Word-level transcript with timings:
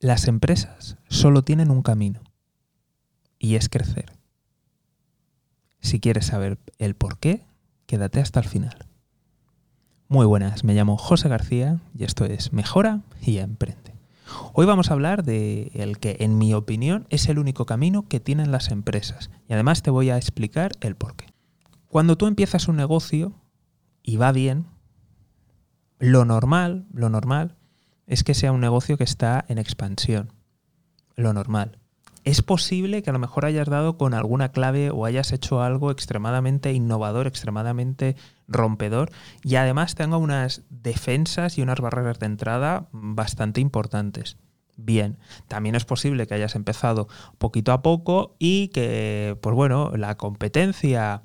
Las 0.00 0.28
empresas 0.28 0.96
solo 1.08 1.42
tienen 1.42 1.72
un 1.72 1.82
camino 1.82 2.20
y 3.36 3.56
es 3.56 3.68
crecer. 3.68 4.12
Si 5.80 5.98
quieres 5.98 6.26
saber 6.26 6.60
el 6.78 6.94
por 6.94 7.18
qué, 7.18 7.44
quédate 7.86 8.20
hasta 8.20 8.38
el 8.38 8.46
final. 8.46 8.86
Muy 10.06 10.24
buenas, 10.24 10.62
me 10.62 10.74
llamo 10.74 10.96
José 10.98 11.28
García 11.28 11.80
y 11.96 12.04
esto 12.04 12.26
es 12.26 12.52
Mejora 12.52 13.00
y 13.20 13.38
Emprende. 13.38 13.96
Hoy 14.52 14.66
vamos 14.66 14.88
a 14.90 14.94
hablar 14.94 15.24
de 15.24 15.72
el 15.74 15.98
que, 15.98 16.18
en 16.20 16.38
mi 16.38 16.54
opinión, 16.54 17.08
es 17.10 17.28
el 17.28 17.40
único 17.40 17.66
camino 17.66 18.06
que 18.06 18.20
tienen 18.20 18.52
las 18.52 18.70
empresas 18.70 19.30
y 19.48 19.54
además 19.54 19.82
te 19.82 19.90
voy 19.90 20.10
a 20.10 20.16
explicar 20.16 20.70
el 20.80 20.94
por 20.94 21.16
qué. 21.16 21.26
Cuando 21.88 22.16
tú 22.16 22.28
empiezas 22.28 22.68
un 22.68 22.76
negocio 22.76 23.32
y 24.04 24.16
va 24.16 24.30
bien, 24.30 24.66
lo 25.98 26.24
normal, 26.24 26.86
lo 26.92 27.10
normal 27.10 27.57
es 28.08 28.24
que 28.24 28.34
sea 28.34 28.50
un 28.52 28.60
negocio 28.60 28.96
que 28.96 29.04
está 29.04 29.44
en 29.48 29.58
expansión. 29.58 30.32
Lo 31.14 31.32
normal. 31.32 31.78
Es 32.24 32.42
posible 32.42 33.02
que 33.02 33.10
a 33.10 33.12
lo 33.12 33.18
mejor 33.18 33.44
hayas 33.44 33.68
dado 33.68 33.96
con 33.96 34.12
alguna 34.12 34.50
clave 34.50 34.90
o 34.90 35.04
hayas 35.04 35.32
hecho 35.32 35.62
algo 35.62 35.90
extremadamente 35.90 36.72
innovador, 36.72 37.26
extremadamente 37.26 38.16
rompedor 38.48 39.10
y 39.42 39.54
además 39.56 39.94
tenga 39.94 40.16
unas 40.16 40.62
defensas 40.68 41.58
y 41.58 41.62
unas 41.62 41.80
barreras 41.80 42.18
de 42.18 42.26
entrada 42.26 42.88
bastante 42.92 43.60
importantes. 43.60 44.36
Bien, 44.76 45.18
también 45.48 45.74
es 45.74 45.84
posible 45.84 46.26
que 46.26 46.34
hayas 46.34 46.54
empezado 46.54 47.08
poquito 47.38 47.72
a 47.72 47.82
poco 47.82 48.36
y 48.38 48.68
que, 48.68 49.36
pues 49.40 49.54
bueno, 49.54 49.92
la 49.96 50.16
competencia 50.16 51.22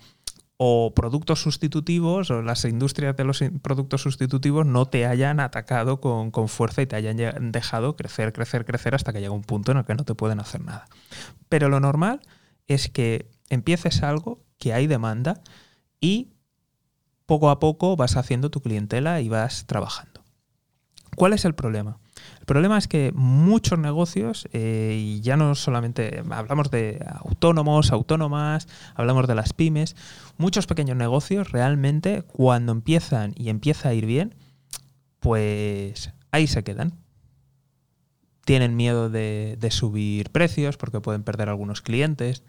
o 0.65 0.93
productos 0.95 1.41
sustitutivos 1.41 2.31
o 2.31 2.41
las 2.41 2.63
industrias 2.63 3.17
de 3.17 3.25
los 3.25 3.43
productos 3.61 4.01
sustitutivos 4.01 4.65
no 4.65 4.85
te 4.85 5.05
hayan 5.05 5.41
atacado 5.41 5.99
con, 5.99 6.31
fuerza 6.47 6.81
y 6.81 6.85
te 6.85 6.95
hayan 6.95 7.51
dejado 7.51 7.97
crecer, 7.97 8.31
crecer, 8.31 8.63
crecer 8.63 8.95
hasta 8.95 9.11
que 9.11 9.19
llega 9.19 9.33
un 9.33 9.43
punto 9.43 9.73
en 9.73 9.79
el 9.79 9.83
que 9.83 9.93
no 9.93 10.05
te 10.05 10.15
pueden 10.15 10.39
hacer 10.39 10.61
nada. 10.61 10.85
Pero 11.49 11.67
lo 11.67 11.81
normal 11.81 12.21
es 12.69 12.87
que 12.87 13.29
empieces 13.49 14.03
algo 14.03 14.45
que 14.57 14.71
hay 14.71 14.87
demanda 14.87 15.41
y 15.99 16.31
poco 17.25 17.49
a 17.49 17.59
poco 17.59 17.97
vas 17.97 18.15
haciendo 18.15 18.49
tu 18.49 18.61
clientela 18.61 19.19
y 19.19 19.27
vas 19.27 19.65
trabajando. 19.65 20.23
¿Cuál 21.17 21.33
es 21.33 21.43
el 21.43 21.55
problema? 21.55 21.99
El 22.39 22.45
problema 22.45 22.77
es 22.77 22.87
que 22.87 23.11
muchos 23.15 23.79
negocios, 23.79 24.47
eh, 24.51 24.97
y 24.99 25.21
ya 25.21 25.37
no 25.37 25.55
solamente 25.55 26.23
hablamos 26.29 26.69
de 26.71 27.03
autónomos, 27.23 27.91
autónomas, 27.91 28.67
hablamos 28.95 29.27
de 29.27 29.35
las 29.35 29.53
pymes, 29.53 29.95
muchos 30.37 30.67
pequeños 30.67 30.97
negocios 30.97 31.51
realmente 31.51 32.23
cuando 32.23 32.71
empiezan 32.71 33.33
y 33.35 33.49
empieza 33.49 33.89
a 33.89 33.93
ir 33.93 34.05
bien, 34.05 34.35
pues 35.19 36.11
ahí 36.31 36.47
se 36.47 36.63
quedan. 36.63 36.99
Tienen 38.45 38.75
miedo 38.75 39.09
de, 39.09 39.57
subir 39.71 40.29
precios 40.31 40.75
porque 40.75 40.99
pueden 40.99 41.23
perder 41.23 41.47
algunos 41.47 41.81
clientes, 41.81 42.43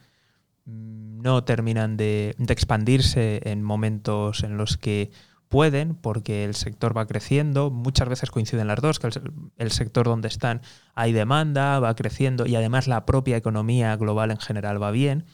no 0.67 1.45
terminan 1.45 1.97
de 1.97 2.35
expandirse 2.49 3.41
en 3.45 3.63
momentos 3.63 4.43
en 4.43 4.57
los 4.57 4.77
que 4.77 5.13
pueden 5.55 5.95
porque 5.95 6.45
el 6.45 6.57
sector 6.57 6.97
va 6.97 7.07
creciendo, 7.07 7.71
muchas 7.71 8.09
veces 8.09 8.33
coinciden 8.33 8.67
las 8.67 8.81
dos, 8.81 8.99
que 8.99 9.09
el, 9.57 9.71
sector 9.71 10.05
donde 10.05 10.27
están 10.27 10.63
hay 10.97 11.13
demanda, 11.13 11.79
va 11.79 11.95
creciendo 11.95 12.45
y 12.45 12.57
además 12.57 12.89
la 12.89 13.07
propia 13.07 13.37
economía 13.37 13.95
global 13.95 14.33
en 14.33 14.39
general 14.39 14.83
va 14.83 14.91
bien. 14.91 15.27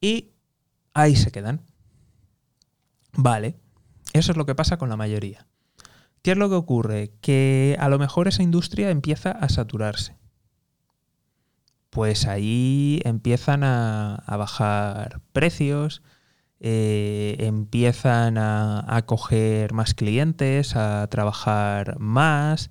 Y 0.00 0.30
ahí 0.92 1.16
se 1.16 1.32
quedan. 1.32 1.62
Vale, 3.14 3.56
eso 4.12 4.30
es 4.30 4.38
lo 4.38 4.46
que 4.46 4.54
pasa 4.54 4.76
con 4.76 4.88
la 4.88 4.96
mayoría. 4.96 5.48
¿Qué 6.22 6.30
es 6.30 6.36
lo 6.36 6.48
que 6.48 6.54
ocurre? 6.54 7.14
Que 7.20 7.76
a 7.80 7.88
lo 7.88 7.98
mejor 7.98 8.28
esa 8.28 8.44
industria 8.44 8.90
empieza 8.90 9.32
a 9.32 9.48
saturarse. 9.48 10.16
Pues 11.90 12.28
ahí 12.28 13.00
empiezan 13.04 13.64
a, 13.64 14.22
bajar 14.28 15.20
precios, 15.32 16.00
eh, 16.66 17.36
empiezan 17.40 18.38
a, 18.38 19.02
coger 19.04 19.74
más 19.74 19.92
clientes, 19.92 20.76
a 20.76 21.06
trabajar 21.10 21.98
más, 21.98 22.70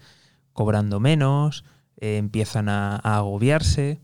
cobrando 0.51 0.99
menos, 0.99 1.63
eh, 1.97 2.17
empiezan 2.17 2.69
a, 2.69 2.95
agobiarse. 2.95 4.01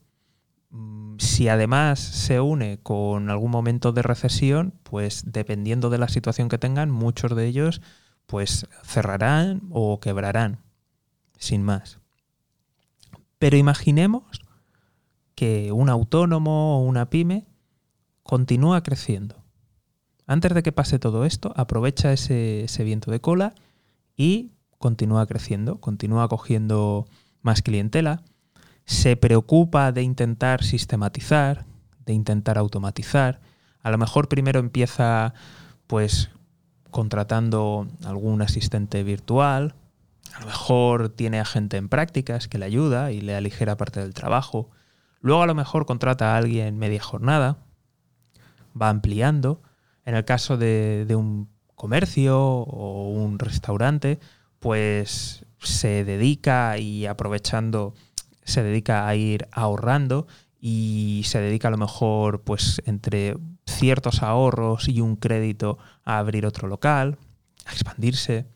Mm, 0.69 1.17
si 1.17 1.49
además 1.49 1.97
se 1.99 2.39
une 2.39 2.77
con 2.83 3.31
algún 3.31 3.49
momento 3.49 3.91
de 3.91 4.03
recesión, 4.03 4.75
pues 4.83 5.23
dependiendo 5.25 5.89
de 5.89 5.97
la 5.97 6.07
situación 6.07 6.49
que 6.49 6.59
tengan, 6.59 6.91
muchos 6.91 7.35
de 7.35 7.47
ellos 7.47 7.81
pues 8.27 8.67
cerrarán 8.83 9.63
o 9.71 9.99
quebrarán, 9.99 10.59
sin 11.39 11.63
más. 11.63 11.99
Pero 13.39 13.57
imaginemos 13.57 14.41
que 15.33 15.71
un 15.71 15.89
autónomo 15.89 16.77
o 16.77 16.83
una 16.83 17.09
pyme 17.09 17.47
continúa 18.21 18.83
creciendo 18.83 19.38
antes 20.29 20.53
de 20.53 20.61
que 20.61 20.71
pase 20.71 20.99
todo 20.99 21.25
esto, 21.25 21.53
aprovecha 21.55 22.13
ese, 22.13 22.83
viento 22.83 23.09
de 23.09 23.19
cola 23.19 23.55
y 24.15 24.51
continúa 24.77 25.25
creciendo, 25.25 25.81
continúa 25.81 26.27
cogiendo 26.27 27.07
más 27.41 27.63
clientela, 27.63 28.21
se 28.85 29.15
preocupa 29.15 29.91
de 29.91 30.03
intentar 30.03 30.63
sistematizar, 30.63 31.65
de 32.05 32.13
intentar 32.13 32.59
automatizar. 32.59 33.41
A 33.81 33.89
lo 33.89 33.97
mejor 33.97 34.29
primero 34.29 34.59
empieza 34.59 35.33
pues 35.87 36.29
contratando 36.91 37.87
algún 38.05 38.43
asistente 38.43 39.01
virtual, 39.01 39.73
a 40.35 40.41
lo 40.41 40.45
mejor 40.45 41.09
tiene 41.09 41.39
a 41.39 41.45
gente 41.45 41.77
en 41.77 41.89
prácticas 41.89 42.47
que 42.47 42.59
le 42.59 42.65
ayuda 42.65 43.11
y 43.11 43.21
le 43.21 43.35
aligera 43.35 43.77
parte 43.77 43.99
del 43.99 44.13
trabajo. 44.13 44.69
Luego 45.21 45.41
a 45.41 45.47
lo 45.47 45.55
mejor 45.55 45.87
contrata 45.87 46.35
a 46.35 46.37
alguien 46.37 46.77
media 46.77 47.01
jornada, 47.01 47.57
va 48.79 48.89
ampliando 48.89 49.63
en 50.09 50.15
el 50.15 50.25
caso 50.25 50.57
de, 50.57 51.05
un 51.15 51.49
comercio 51.75 52.41
o 52.41 53.09
un 53.09 53.37
restaurante, 53.37 54.19
pues 54.57 55.45
se 55.59 56.03
dedica 56.03 56.79
y 56.79 57.05
aprovechando, 57.05 57.93
se 58.43 58.63
dedica 58.63 59.07
a 59.07 59.13
ir 59.13 59.47
ahorrando 59.51 60.25
y 60.59 61.21
se 61.25 61.39
dedica 61.39 61.67
a 61.67 61.71
lo 61.71 61.77
mejor 61.77 62.41
pues 62.41 62.81
entre 62.87 63.37
ciertos 63.67 64.23
ahorros 64.23 64.89
y 64.89 64.99
un 64.99 65.15
crédito 65.15 65.77
a 66.03 66.17
abrir 66.17 66.47
otro 66.47 66.67
local, 66.67 67.19
a 67.65 67.71
expandirse. 67.71 68.47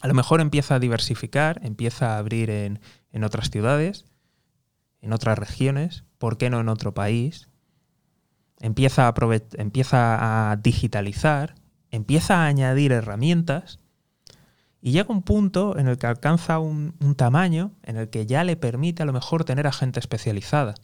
A 0.00 0.06
lo 0.06 0.14
mejor 0.14 0.40
empieza 0.40 0.76
a 0.76 0.78
diversificar, 0.78 1.60
empieza 1.64 2.14
a 2.14 2.18
abrir 2.18 2.50
en, 2.50 2.78
en 3.10 3.24
otras 3.24 3.50
ciudades, 3.50 4.04
en 5.00 5.12
otras 5.12 5.40
regiones, 5.40 6.04
¿por 6.18 6.38
qué 6.38 6.50
no 6.50 6.60
en 6.60 6.68
otro 6.68 6.94
país? 6.94 7.48
Empieza 8.60 9.08
a, 9.08 9.14
empieza 9.54 10.50
a 10.50 10.56
digitalizar, 10.56 11.54
empieza 11.90 12.42
a 12.42 12.46
añadir 12.46 12.92
herramientas 12.92 13.80
y 14.80 14.92
llega 14.92 15.12
un 15.12 15.22
punto 15.22 15.78
en 15.78 15.88
el 15.88 15.98
que 15.98 16.06
alcanza 16.06 16.58
un, 16.58 16.94
tamaño 17.16 17.72
en 17.82 17.96
el 17.96 18.10
que 18.10 18.26
ya 18.26 18.44
le 18.44 18.56
permite 18.56 19.02
a 19.02 19.06
lo 19.06 19.12
mejor 19.12 19.44
tener 19.44 19.66
a 19.66 19.72
gente 19.72 20.00
especializada. 20.00 20.74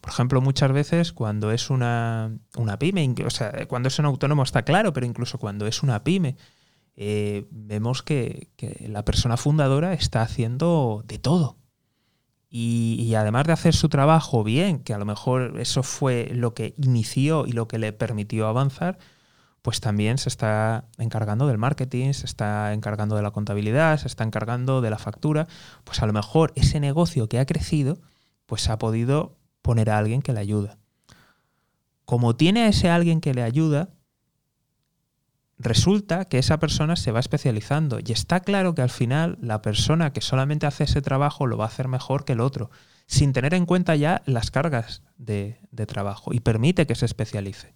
Por 0.00 0.10
ejemplo, 0.10 0.40
muchas 0.40 0.72
veces 0.72 1.12
cuando 1.12 1.52
es 1.52 1.70
una, 1.70 2.38
pyme, 2.78 3.14
o 3.24 3.30
sea, 3.30 3.66
cuando 3.66 3.88
es 3.88 3.98
un 3.98 4.06
autónomo 4.06 4.42
está 4.42 4.62
claro, 4.62 4.92
pero 4.92 5.06
incluso 5.06 5.38
cuando 5.38 5.66
es 5.66 5.82
una 5.82 6.02
pyme, 6.02 6.36
eh, 6.96 7.46
vemos 7.50 8.02
que 8.02 8.48
la 8.88 9.04
persona 9.04 9.36
fundadora 9.36 9.92
está 9.92 10.22
haciendo 10.22 11.04
de 11.06 11.18
todo. 11.18 11.61
Y, 12.54 13.14
además 13.14 13.46
de 13.46 13.54
hacer 13.54 13.74
su 13.74 13.88
trabajo 13.88 14.44
bien, 14.44 14.80
que 14.80 14.92
a 14.92 14.98
lo 14.98 15.06
mejor 15.06 15.58
eso 15.58 15.82
fue 15.82 16.28
lo 16.34 16.52
que 16.52 16.74
inició 16.76 17.46
y 17.46 17.52
lo 17.52 17.66
que 17.66 17.78
le 17.78 17.94
permitió 17.94 18.46
avanzar, 18.46 18.98
pues 19.62 19.80
también 19.80 20.18
se 20.18 20.28
está 20.28 20.84
encargando 20.98 21.46
del 21.46 21.56
marketing, 21.56 22.12
se 22.12 22.26
está 22.26 22.74
encargando 22.74 23.16
de 23.16 23.22
la 23.22 23.30
contabilidad, 23.30 23.96
se 23.96 24.06
está 24.06 24.24
encargando 24.24 24.82
de 24.82 24.90
la 24.90 24.98
factura, 24.98 25.48
pues 25.84 26.02
a 26.02 26.06
lo 26.06 26.12
mejor 26.12 26.52
ese 26.54 26.78
negocio 26.78 27.26
que 27.26 27.38
ha 27.38 27.46
crecido, 27.46 27.96
pues 28.44 28.68
ha 28.68 28.76
podido 28.76 29.38
poner 29.62 29.88
a 29.88 29.96
alguien 29.96 30.20
que 30.20 30.34
le 30.34 30.40
ayuda. 30.40 30.76
Como 32.04 32.36
tiene 32.36 32.64
a 32.64 32.68
ese 32.68 32.90
alguien 32.90 33.22
que 33.22 33.32
le 33.32 33.44
ayuda, 33.44 33.94
resulta 35.58 36.24
que 36.24 36.38
esa 36.38 36.58
persona 36.58 36.96
se 36.96 37.12
va 37.12 37.20
especializando 37.20 37.98
y 38.04 38.12
está 38.12 38.40
claro 38.40 38.74
que 38.74 38.82
al 38.82 38.90
final 38.90 39.38
la 39.40 39.62
persona 39.62 40.12
que 40.12 40.20
solamente 40.20 40.66
hace 40.66 40.84
ese 40.84 41.02
trabajo 41.02 41.46
lo 41.46 41.56
va 41.56 41.64
a 41.64 41.68
hacer 41.68 41.88
mejor 41.88 42.24
que 42.24 42.32
el 42.32 42.40
otro, 42.40 42.70
sin 43.06 43.32
tener 43.32 43.54
en 43.54 43.66
cuenta 43.66 43.96
ya 43.96 44.22
las 44.26 44.50
cargas 44.50 45.02
de, 45.16 45.58
trabajo 45.86 46.32
y 46.32 46.40
permite 46.40 46.86
que 46.86 46.94
se 46.94 47.06
especialice. 47.06 47.74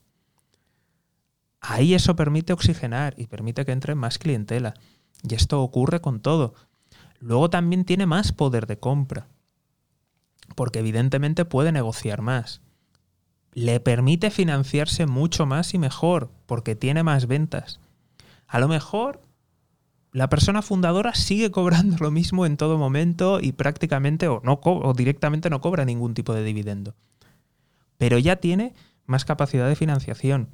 Ahí 1.61 1.95
eso 1.95 2.17
permite 2.17 2.53
oxigenar 2.53 3.15
y 3.17 3.27
permite 3.27 3.65
que 3.65 3.73
entre 3.73 3.95
más 3.95 4.19
clientela. 4.19 4.75
Y 5.29 5.35
esto 5.35 5.63
ocurre 5.63 6.01
con 6.01 6.21
todo. 6.21 6.55
Luego 7.19 7.51
también 7.51 7.85
tiene 7.85 8.07
más 8.07 8.33
poder 8.33 8.67
de 8.67 8.79
compra, 8.79 9.29
porque 10.55 10.79
evidentemente 10.79 11.45
puede 11.45 11.73
negociar 11.73 12.23
más 12.23 12.61
le 13.57 13.81
permite 13.81 14.31
financiarse 14.31 15.07
mucho 15.07 15.47
más 15.47 15.73
y 15.73 15.79
mejor, 15.79 16.31
porque 16.45 16.77
tiene 16.77 17.03
más 17.03 17.27
ventas. 17.27 17.81
A 18.47 18.61
lo 18.61 18.69
mejor 18.69 19.23
la 20.13 20.29
persona 20.29 20.61
fundadora 20.61 21.15
sigue 21.15 21.51
cobrando 21.51 21.97
lo 22.01 22.11
mismo 22.11 22.45
en 22.45 22.59
todo 22.59 22.77
momento 22.77 23.41
y 23.41 23.53
prácticamente 23.53 24.29
o, 24.29 24.43
no 24.45 24.61
directamente 24.93 25.49
no 25.49 25.63
cobra 25.63 25.87
ningún 25.87 26.13
tipo 26.13 26.35
de 26.35 26.45
dividendo. 26.45 26.95
Pero 27.97 28.19
ya 28.19 28.37
tiene 28.37 28.75
más 29.07 29.25
capacidad 29.25 29.67
de 29.67 29.75
financiación. 29.75 30.51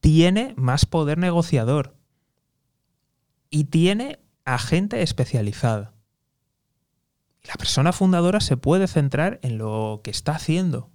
Tiene 0.00 0.54
más 0.56 0.86
poder 0.86 1.18
negociador. 1.18 1.94
Y 3.50 3.64
tiene 3.64 4.18
a 4.46 4.58
gente 4.58 5.02
especializada. 5.02 5.92
La 7.42 7.54
persona 7.56 7.92
fundadora 7.92 8.40
se 8.40 8.56
puede 8.56 8.86
centrar 8.86 9.40
en 9.42 9.58
lo 9.58 10.00
que 10.02 10.10
está 10.10 10.32
haciendo. 10.32 10.93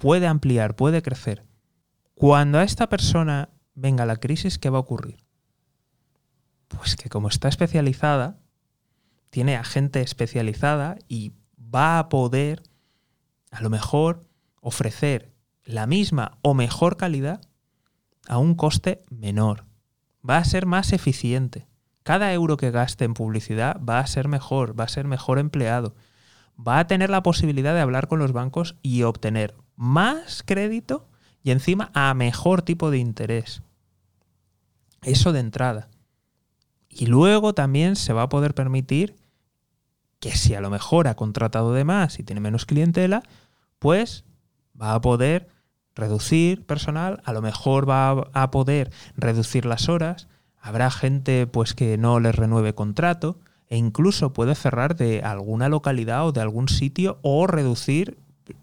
Puede 0.00 0.26
ampliar, 0.26 0.76
puede 0.76 1.02
crecer. 1.02 1.44
Cuando 2.14 2.58
a 2.58 2.62
esta 2.62 2.88
persona 2.88 3.50
venga 3.74 4.06
la 4.06 4.16
crisis, 4.16 4.58
¿qué 4.58 4.70
va 4.70 4.78
a 4.78 4.80
ocurrir? 4.80 5.26
Pues 6.68 6.96
que 6.96 7.10
como 7.10 7.28
está 7.28 7.48
especializada, 7.48 8.38
tiene 9.28 9.56
a 9.56 9.62
gente 9.62 10.00
especializada 10.00 10.96
y 11.06 11.34
va 11.58 11.98
a 11.98 12.08
poder, 12.08 12.62
a 13.50 13.60
lo 13.60 13.68
mejor, 13.68 14.26
ofrecer 14.62 15.34
la 15.64 15.86
misma 15.86 16.38
o 16.40 16.54
mejor 16.54 16.96
calidad 16.96 17.42
a 18.26 18.38
un 18.38 18.54
coste 18.54 19.02
menor. 19.10 19.66
Va 20.26 20.38
a 20.38 20.44
ser 20.44 20.64
más 20.64 20.94
eficiente. 20.94 21.68
Cada 22.04 22.32
euro 22.32 22.56
que 22.56 22.70
gaste 22.70 23.04
en 23.04 23.12
publicidad 23.12 23.78
va 23.84 23.98
a 23.98 24.06
ser 24.06 24.28
mejor, 24.28 24.80
va 24.80 24.84
a 24.84 24.88
ser 24.88 25.06
mejor 25.06 25.38
empleado. 25.38 25.94
Va 26.58 26.78
a 26.78 26.86
tener 26.86 27.10
la 27.10 27.22
posibilidad 27.22 27.74
de 27.74 27.80
hablar 27.82 28.08
con 28.08 28.18
los 28.18 28.32
bancos 28.32 28.76
y 28.80 29.02
obtener 29.02 29.54
más 29.80 30.42
crédito 30.44 31.08
y 31.42 31.52
encima 31.52 31.90
a 31.94 32.12
mejor 32.12 32.60
tipo 32.60 32.90
de 32.90 32.98
interés. 32.98 33.62
Eso 35.00 35.32
de 35.32 35.40
entrada. 35.40 35.88
Y 36.90 37.06
luego 37.06 37.54
también 37.54 37.96
se 37.96 38.12
va 38.12 38.24
a 38.24 38.28
poder 38.28 38.54
permitir 38.54 39.16
que 40.18 40.32
si 40.32 40.54
a 40.54 40.60
lo 40.60 40.68
mejor 40.68 41.08
ha 41.08 41.16
contratado 41.16 41.72
de 41.72 41.84
más 41.84 42.18
y 42.18 42.24
tiene 42.24 42.42
menos 42.42 42.66
clientela, 42.66 43.22
pues 43.78 44.24
va 44.78 44.92
a 44.92 45.00
poder 45.00 45.48
reducir 45.94 46.66
personal, 46.66 47.22
a 47.24 47.32
lo 47.32 47.40
mejor 47.40 47.88
va 47.88 48.28
a 48.34 48.50
poder 48.50 48.92
reducir 49.16 49.64
las 49.64 49.88
horas, 49.88 50.28
habrá 50.60 50.90
gente 50.90 51.46
pues 51.46 51.72
que 51.72 51.96
no 51.96 52.20
le 52.20 52.32
renueve 52.32 52.74
contrato 52.74 53.38
e 53.66 53.78
incluso 53.78 54.34
puede 54.34 54.54
cerrar 54.54 54.94
de 54.94 55.22
alguna 55.22 55.70
localidad 55.70 56.26
o 56.26 56.32
de 56.32 56.42
algún 56.42 56.68
sitio 56.68 57.18
o 57.22 57.46
reducir 57.46 58.18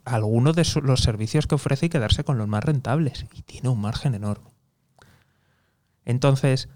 algunos 0.06 0.56
de 0.56 0.66
los 0.81 1.01
servicios 1.01 1.48
que 1.48 1.56
ofrece 1.56 1.88
y 1.88 1.89
quedarse 1.89 2.24
con 2.24 2.38
los 2.38 2.48
más 2.48 2.63
rentables 2.63 3.25
y 3.34 3.42
tiene 3.42 3.69
un 3.69 3.81
margen 3.81 4.16
enorme. 4.16 4.51
Entonces, 6.06 6.69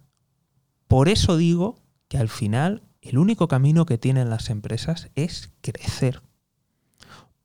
por 0.87 1.07
eso 1.07 1.37
digo 1.37 1.79
que 2.07 2.17
al 2.17 2.29
final 2.29 2.83
el 3.01 3.17
único 3.17 3.47
camino 3.47 3.85
que 3.85 3.97
tienen 3.97 4.29
las 4.29 4.49
empresas 4.49 5.09
es 5.15 5.51
crecer. 5.61 6.21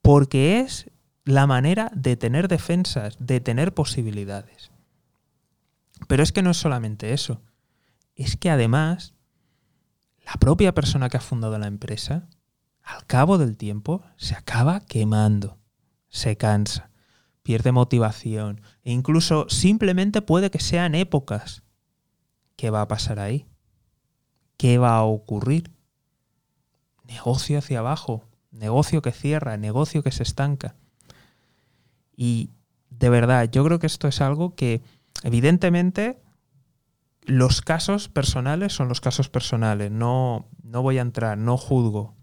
Porque 0.03 0.61
es 0.61 0.91
la 1.25 1.47
manera 1.47 1.91
de 1.95 2.17
tener 2.17 2.49
defensas, 2.49 3.17
de 3.19 3.41
tener 3.41 3.75
posibilidades. 3.75 4.71
Pero 6.09 6.23
es 6.23 6.33
que 6.33 6.43
no 6.43 6.51
es 6.51 6.57
solamente 6.57 7.13
eso. 7.13 7.41
Es 8.15 8.37
que 8.37 8.51
además, 8.51 9.15
la 10.25 10.35
propia 10.35 10.75
persona 10.75 11.09
que 11.09 11.17
ha 11.17 11.21
fundado 11.21 11.59
la 11.59 11.67
empresa, 11.67 12.29
al 12.87 13.05
cabo 13.05 13.37
del 13.37 13.57
tiempo, 13.57 14.03
se 14.17 14.37
acaba 14.37 14.81
quemando, 14.81 15.59
se 16.09 16.37
cansa, 16.37 16.91
pierde 17.43 17.73
motivación 17.73 18.63
e 18.85 18.93
incluso 18.93 19.49
simplemente 19.49 20.23
puede 20.23 20.51
que 20.51 20.61
sean 20.61 20.95
épocas. 20.95 21.65
¿Qué 22.55 22.71
va 22.71 22.83
a 22.83 22.89
pasar 22.89 23.19
ahí? 23.19 23.47
¿Qué 24.57 24.79
va 24.79 24.97
a 24.97 25.03
ocurrir? 25.03 25.73
Negocio 27.03 27.59
hacia 27.59 27.81
abajo, 27.81 28.25
negocio 28.53 29.03
que 29.03 29.13
cierra, 29.13 29.57
negocio 29.57 30.05
que 30.05 30.13
se 30.13 30.23
estanca. 30.23 30.77
Y 32.17 32.51
de 32.89 33.11
verdad, 33.11 33.51
yo 33.51 33.65
creo 33.65 33.81
que 33.81 33.89
esto 33.89 34.07
es 34.07 34.21
algo 34.21 34.55
que 34.55 34.83
evidentemente 35.25 36.23
los 37.23 37.63
casos 37.63 38.09
personales 38.09 38.73
son 38.73 38.89
los 38.89 39.01
casos 39.01 39.29
personales. 39.29 39.91
No, 39.91 40.49
no 40.63 40.83
voy 40.83 40.99
a 40.99 41.03
entrar, 41.03 41.37
no 41.37 41.57
juzgo, 41.57 42.16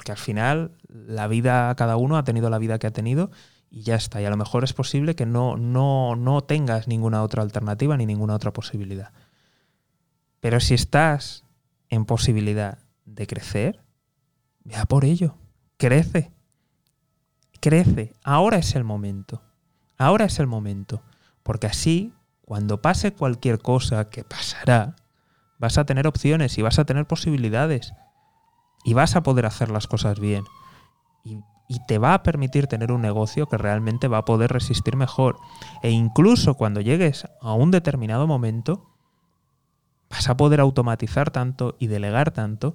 porque 0.00 0.12
al 0.12 0.18
final 0.18 0.72
la 0.88 1.26
vida, 1.26 1.74
cada 1.74 1.98
uno 1.98 2.16
ha 2.16 2.24
tenido 2.24 2.48
la 2.48 2.56
vida 2.56 2.78
que 2.78 2.86
ha 2.86 2.90
tenido 2.90 3.30
y 3.68 3.82
ya 3.82 3.96
está. 3.96 4.22
Y 4.22 4.24
a 4.24 4.30
lo 4.30 4.38
mejor 4.38 4.64
es 4.64 4.72
posible 4.72 5.14
que 5.14 5.26
no, 5.26 5.58
no, 5.58 6.16
no 6.16 6.40
tengas 6.40 6.88
ninguna 6.88 7.22
otra 7.22 7.42
alternativa 7.42 7.98
ni 7.98 8.06
ninguna 8.06 8.34
otra 8.34 8.50
posibilidad. 8.50 9.12
Pero 10.40 10.58
si 10.58 10.72
estás 10.72 11.44
en 11.90 12.06
posibilidad 12.06 12.78
de 13.04 13.26
crecer, 13.26 13.82
vea 14.64 14.86
por 14.86 15.04
ello. 15.04 15.34
Crece 15.76 16.32
crece. 17.60 18.14
Ahora 18.24 18.56
es 18.56 18.74
el 18.74 18.84
momento. 18.84 19.42
Ahora 19.98 20.24
es 20.24 20.38
el 20.38 20.46
momento. 20.46 21.02
Porque 21.42 21.66
así, 21.66 22.14
cuando 22.40 22.80
pase 22.80 23.12
cualquier 23.12 23.58
cosa 23.58 24.08
que 24.08 24.24
pasará, 24.24 24.96
vas 25.58 25.76
a 25.76 25.84
tener 25.84 26.06
opciones 26.06 26.56
y 26.56 26.62
vas 26.62 26.78
a 26.78 26.86
tener 26.86 27.06
posibilidades. 27.06 27.92
Y 28.84 28.94
vas 28.94 29.16
a 29.16 29.22
poder 29.22 29.46
hacer 29.46 29.70
las 29.70 29.86
cosas 29.86 30.18
bien. 30.20 30.44
Y, 31.24 31.40
te 31.86 31.98
va 31.98 32.14
a 32.14 32.24
permitir 32.24 32.66
tener 32.66 32.90
un 32.90 33.00
negocio 33.00 33.46
que 33.46 33.56
realmente 33.56 34.08
va 34.08 34.18
a 34.18 34.24
poder 34.24 34.52
resistir 34.52 34.96
mejor. 34.96 35.38
E 35.82 35.90
incluso 35.90 36.54
cuando 36.54 36.80
llegues 36.80 37.28
a 37.40 37.52
un 37.52 37.70
determinado 37.70 38.26
momento, 38.26 38.90
vas 40.08 40.28
a 40.28 40.36
poder 40.36 40.58
automatizar 40.58 41.30
tanto 41.30 41.76
y 41.78 41.86
delegar 41.86 42.32
tanto 42.32 42.74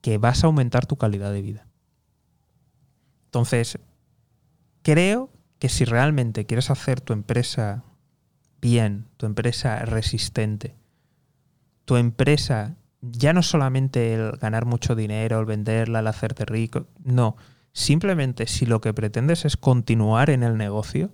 que 0.00 0.18
vas 0.18 0.42
a 0.42 0.48
aumentar 0.48 0.86
tu 0.86 0.96
calidad 0.96 1.32
de 1.32 1.42
vida. 1.42 1.66
Entonces, 3.26 3.78
creo 4.82 5.30
que 5.60 5.68
si 5.68 5.84
realmente 5.84 6.44
quieres 6.44 6.70
hacer 6.70 7.00
tu 7.00 7.12
empresa 7.12 7.84
bien, 8.60 9.06
tu 9.16 9.26
empresa 9.26 9.78
resistente, 9.84 10.76
tu 11.84 11.96
empresa 11.96 12.76
ya 13.02 13.32
no 13.32 13.42
solamente 13.42 14.14
el 14.14 14.32
ganar 14.32 14.64
mucho 14.64 14.94
dinero, 14.94 15.40
el 15.40 15.46
venderla, 15.46 15.98
el 16.00 16.06
hacerte 16.06 16.44
rico, 16.44 16.86
no, 17.04 17.36
simplemente 17.72 18.46
si 18.46 18.64
lo 18.64 18.80
que 18.80 18.94
pretendes 18.94 19.44
es 19.44 19.56
continuar 19.56 20.30
en 20.30 20.44
el 20.44 20.56
negocio, 20.56 21.12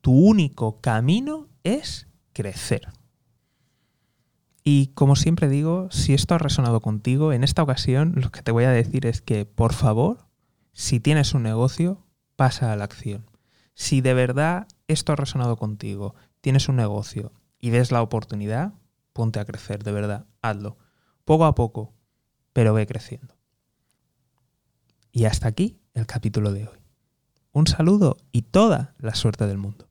tu 0.00 0.12
único 0.12 0.80
camino 0.80 1.48
es 1.62 2.08
crecer. 2.32 2.88
Y 4.64 4.88
como 4.88 5.16
siempre 5.16 5.48
digo, 5.48 5.88
si 5.90 6.14
esto 6.14 6.34
ha 6.34 6.38
resonado 6.38 6.80
contigo, 6.80 7.32
en 7.32 7.44
esta 7.44 7.62
ocasión 7.62 8.14
lo 8.16 8.30
que 8.30 8.42
te 8.42 8.52
voy 8.52 8.64
a 8.64 8.70
decir 8.70 9.06
es 9.06 9.22
que, 9.22 9.44
por 9.44 9.72
favor, 9.72 10.26
si 10.72 11.00
tienes 11.00 11.34
un 11.34 11.42
negocio, 11.42 12.06
pasa 12.36 12.72
a 12.72 12.76
la 12.76 12.84
acción. 12.84 13.30
Si 13.74 14.00
de 14.00 14.14
verdad 14.14 14.66
esto 14.86 15.12
ha 15.12 15.16
resonado 15.16 15.56
contigo, 15.56 16.14
tienes 16.40 16.68
un 16.68 16.76
negocio 16.76 17.32
y 17.60 17.70
ves 17.70 17.92
la 17.92 18.02
oportunidad, 18.02 18.74
ponte 19.12 19.40
a 19.40 19.44
crecer, 19.44 19.84
de 19.84 19.92
verdad, 19.92 20.26
hazlo. 20.42 20.76
Poco 21.28 21.44
a 21.44 21.54
poco, 21.54 21.92
pero 22.54 22.72
ve 22.72 22.86
creciendo. 22.86 23.36
Y 25.12 25.26
hasta 25.26 25.46
aquí 25.46 25.78
el 25.92 26.06
capítulo 26.06 26.54
de 26.54 26.66
hoy. 26.66 26.78
Un 27.52 27.66
saludo 27.66 28.16
y 28.32 28.40
toda 28.40 28.94
la 28.96 29.14
suerte 29.14 29.46
del 29.46 29.58
mundo. 29.58 29.87